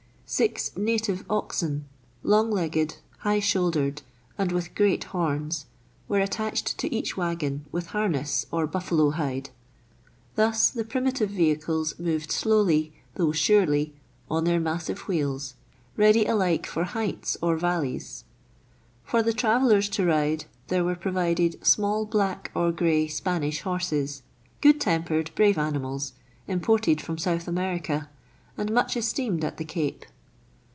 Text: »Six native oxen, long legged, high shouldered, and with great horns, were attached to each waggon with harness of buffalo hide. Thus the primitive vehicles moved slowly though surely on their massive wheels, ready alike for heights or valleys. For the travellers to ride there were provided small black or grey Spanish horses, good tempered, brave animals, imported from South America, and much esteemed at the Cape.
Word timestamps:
»Six 0.41 0.71
native 0.77 1.25
oxen, 1.29 1.89
long 2.23 2.51
legged, 2.51 2.95
high 3.17 3.41
shouldered, 3.41 4.01
and 4.37 4.53
with 4.53 4.73
great 4.75 5.03
horns, 5.03 5.65
were 6.07 6.21
attached 6.21 6.77
to 6.77 6.95
each 6.95 7.17
waggon 7.17 7.65
with 7.73 7.87
harness 7.87 8.45
of 8.49 8.71
buffalo 8.71 9.09
hide. 9.09 9.49
Thus 10.35 10.69
the 10.69 10.85
primitive 10.85 11.31
vehicles 11.31 11.99
moved 11.99 12.31
slowly 12.31 12.93
though 13.15 13.33
surely 13.33 13.93
on 14.29 14.45
their 14.45 14.61
massive 14.61 14.99
wheels, 14.99 15.55
ready 15.97 16.25
alike 16.25 16.65
for 16.65 16.85
heights 16.85 17.35
or 17.41 17.57
valleys. 17.57 18.23
For 19.03 19.21
the 19.21 19.33
travellers 19.33 19.89
to 19.89 20.05
ride 20.05 20.45
there 20.69 20.85
were 20.85 20.95
provided 20.95 21.67
small 21.67 22.05
black 22.05 22.51
or 22.55 22.71
grey 22.71 23.09
Spanish 23.09 23.63
horses, 23.63 24.23
good 24.61 24.79
tempered, 24.79 25.31
brave 25.35 25.57
animals, 25.57 26.13
imported 26.47 27.01
from 27.01 27.17
South 27.17 27.49
America, 27.49 28.09
and 28.57 28.71
much 28.71 28.95
esteemed 28.95 29.43
at 29.43 29.57
the 29.57 29.65
Cape. 29.65 30.05